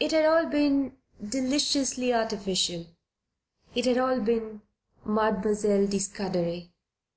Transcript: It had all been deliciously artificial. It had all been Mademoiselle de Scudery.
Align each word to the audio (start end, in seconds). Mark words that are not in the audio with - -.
It 0.00 0.10
had 0.10 0.24
all 0.24 0.46
been 0.46 0.96
deliciously 1.24 2.12
artificial. 2.12 2.86
It 3.76 3.84
had 3.84 3.96
all 3.96 4.18
been 4.18 4.62
Mademoiselle 5.04 5.86
de 5.86 6.00
Scudery. 6.00 6.72